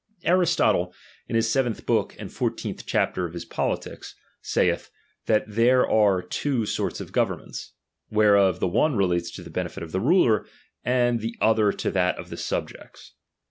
[0.23, 0.95] Aristotle,
[1.27, 4.89] in his seventh book and fourteenth 7" chapter of his Politics, saith,
[5.27, 7.73] that there are two |* sorts of governments;
[8.09, 10.47] whereof the one relates to ■" the benefit of the ruler,
[10.83, 13.11] the other to that of the snhjects.